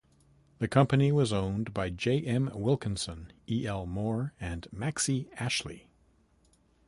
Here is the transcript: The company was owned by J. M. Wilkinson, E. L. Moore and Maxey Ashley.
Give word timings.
The 0.57 0.67
company 0.67 1.11
was 1.11 1.31
owned 1.31 1.75
by 1.75 1.91
J. 1.91 2.21
M. 2.25 2.49
Wilkinson, 2.55 3.31
E. 3.47 3.67
L. 3.67 3.85
Moore 3.85 4.33
and 4.39 4.65
Maxey 4.71 5.29
Ashley. 5.35 5.91